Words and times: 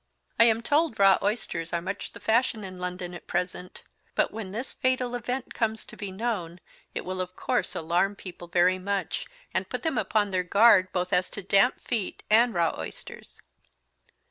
I 0.39 0.45
am 0.45 0.63
told 0.63 0.97
Raw 0.97 1.19
Oysters 1.21 1.73
are 1.73 1.79
much 1.83 2.13
the 2.13 2.19
fashion 2.19 2.63
in 2.63 2.79
London 2.79 3.13
at 3.13 3.27
present; 3.27 3.83
but 4.15 4.31
when 4.33 4.51
this 4.51 4.73
Fatal 4.73 5.13
Event 5.13 5.53
comes 5.53 5.85
to 5.85 5.95
be 5.95 6.11
Known, 6.11 6.59
it 6.95 7.05
will 7.05 7.21
of 7.21 7.35
course 7.35 7.75
Alarm 7.75 8.15
people 8.15 8.47
very 8.47 8.79
much, 8.79 9.27
and 9.53 9.69
put 9.69 9.83
them 9.83 9.99
upon 9.99 10.31
their 10.31 10.41
guard 10.43 10.91
both 10.91 11.13
as 11.13 11.29
to 11.29 11.43
Damp 11.43 11.79
Feet 11.79 12.23
and 12.31 12.51
Raw 12.55 12.73
oysters. 12.79 13.39